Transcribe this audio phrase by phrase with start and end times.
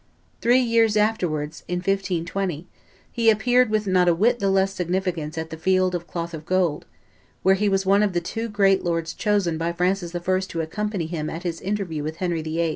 [0.41, 2.65] Three years afterwards, in 1520,
[3.11, 6.43] he appeared with not a whit the less magnificence at the Field of Cloth of
[6.43, 6.87] Gold,
[7.43, 10.39] where he was one of the two great lords chosen by Francis I.
[10.39, 12.69] to accompany him at his interview with Henry VIII.